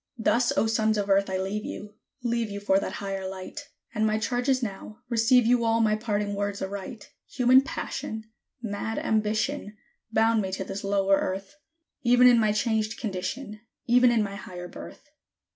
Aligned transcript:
Thus, 0.17 0.51
O 0.57 0.65
Sons 0.65 0.97
of 0.97 1.11
Earth, 1.11 1.29
I 1.29 1.37
leave 1.37 1.63
you! 1.63 1.93
leave 2.23 2.49
you 2.49 2.59
for 2.59 2.79
that 2.79 2.93
higher 2.93 3.27
light; 3.29 3.69
And 3.93 4.03
my 4.03 4.17
charge 4.17 4.49
is 4.49 4.63
now, 4.63 4.97
Receive 5.09 5.45
you 5.45 5.63
all 5.63 5.79
my 5.79 5.95
parting 5.95 6.33
words 6.33 6.59
aright: 6.59 7.11
Human 7.27 7.61
passion, 7.61 8.23
mad 8.63 8.97
ambition, 8.97 9.77
bound 10.11 10.41
me 10.41 10.51
to 10.53 10.63
this 10.63 10.83
lower 10.83 11.17
Earth, 11.17 11.57
Even 12.01 12.25
in 12.25 12.39
my 12.39 12.51
changed 12.51 12.99
condition 12.99 13.59
even 13.85 14.09
in 14.11 14.23
my 14.23 14.33
higher 14.35 14.67
birth. 14.67 15.11